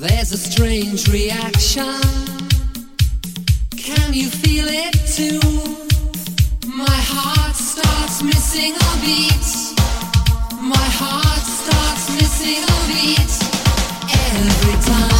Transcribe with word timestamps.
There's 0.00 0.32
a 0.32 0.38
strange 0.38 1.08
reaction. 1.08 2.00
Can 3.76 4.14
you 4.14 4.30
feel 4.30 4.64
it 4.66 4.94
too? 5.06 5.38
My 6.66 6.88
heart 6.88 7.54
starts 7.54 8.22
missing 8.22 8.72
a 8.72 8.92
beat. 9.04 9.76
My 10.58 10.88
heart 10.96 11.44
starts 11.44 12.08
missing 12.16 12.64
a 12.64 12.78
beat 12.88 13.30
every 14.08 14.82
time. 14.90 15.19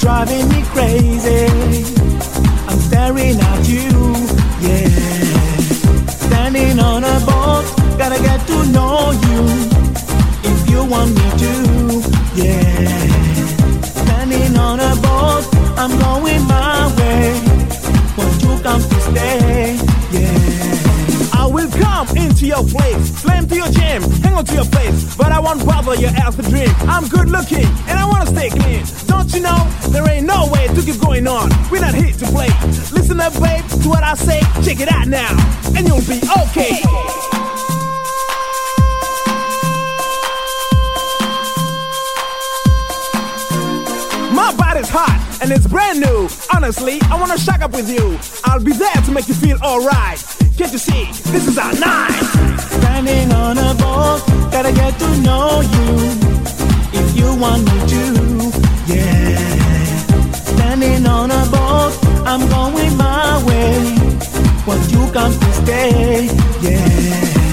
driving 0.00 0.48
me 0.48 0.62
crazy. 0.72 1.46
I'm 2.68 2.80
staring 2.88 3.38
at 3.38 3.68
you, 3.68 3.90
yeah. 4.66 4.88
Standing 6.26 6.80
on 6.80 7.04
a 7.04 7.16
boat, 7.28 7.64
gotta 7.98 8.20
get 8.20 8.40
to 8.46 8.58
know 8.74 9.12
you. 9.26 9.40
If 10.50 10.70
you 10.70 10.80
want 10.84 11.10
me 11.18 11.26
to, 11.42 11.52
yeah. 12.42 12.88
Standing 14.02 14.56
on 14.56 14.80
a 14.80 14.94
boat, 15.06 15.44
I'm 15.76 15.92
going 16.04 16.42
my 16.46 16.78
way. 16.98 17.22
Won't 18.16 18.42
you 18.42 18.52
come 18.62 18.82
to 18.82 19.00
stay, 19.08 19.49
into 22.20 22.46
your 22.46 22.64
place, 22.64 23.20
slam 23.20 23.46
to 23.48 23.54
your 23.56 23.68
jam, 23.68 24.02
hang 24.22 24.34
on 24.34 24.44
to 24.44 24.54
your 24.54 24.64
face, 24.66 25.16
but 25.16 25.32
I 25.32 25.40
won't 25.40 25.64
bother 25.64 25.94
your 25.94 26.10
ass 26.10 26.36
to 26.36 26.42
dream. 26.42 26.68
I'm 26.82 27.08
good 27.08 27.28
looking 27.28 27.66
and 27.88 27.98
I 27.98 28.06
wanna 28.06 28.26
stay 28.26 28.50
clean. 28.50 28.84
Don't 29.06 29.32
you 29.32 29.40
know 29.40 29.58
there 29.88 30.08
ain't 30.08 30.26
no 30.26 30.48
way 30.52 30.66
to 30.68 30.82
keep 30.82 31.00
going 31.00 31.26
on? 31.26 31.50
We're 31.70 31.80
not 31.80 31.94
here 31.94 32.12
to 32.12 32.26
play. 32.26 32.48
Listen 32.92 33.20
up, 33.20 33.32
babe, 33.40 33.64
to 33.82 33.88
what 33.88 34.02
I 34.02 34.14
say. 34.14 34.40
Check 34.62 34.80
it 34.80 34.92
out 34.92 35.08
now, 35.08 35.30
and 35.76 35.86
you'll 35.86 36.04
be 36.06 36.20
okay. 36.44 36.82
My 44.32 44.54
body's 44.56 44.88
hot 44.88 45.20
and 45.42 45.50
it's 45.50 45.66
brand 45.66 46.00
new. 46.00 46.28
Honestly, 46.54 46.98
I 47.10 47.18
wanna 47.18 47.38
shack 47.38 47.62
up 47.62 47.72
with 47.72 47.88
you. 47.88 48.18
I'll 48.44 48.62
be 48.62 48.72
there 48.72 49.00
to 49.06 49.10
make 49.10 49.28
you 49.28 49.34
feel 49.34 49.58
alright. 49.62 50.29
Can't 50.60 50.72
you 50.74 50.78
see? 50.78 51.06
This 51.32 51.48
is 51.48 51.56
our 51.56 51.72
night. 51.72 52.20
Standing 52.58 53.32
on 53.32 53.56
a 53.56 53.72
boat, 53.76 54.20
gotta 54.52 54.70
get 54.70 54.92
to 54.98 55.08
know 55.22 55.62
you. 55.62 55.88
If 56.92 57.16
you 57.16 57.34
want 57.34 57.64
me 57.64 57.78
to, 57.88 58.92
yeah. 58.92 59.38
Standing 60.34 61.06
on 61.06 61.30
a 61.30 61.46
boat, 61.46 61.96
I'm 62.26 62.46
going 62.50 62.94
my 62.98 63.42
way. 63.46 63.96
Won't 64.66 64.92
you 64.92 65.10
come 65.14 65.32
to 65.32 65.52
stay, 65.62 66.28
yeah. 66.60 67.49